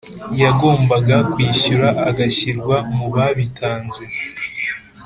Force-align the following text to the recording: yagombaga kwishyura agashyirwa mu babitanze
yagombaga 0.41 1.15
kwishyura 1.31 1.87
agashyirwa 2.09 2.75
mu 2.95 3.05
babitanze 3.13 4.03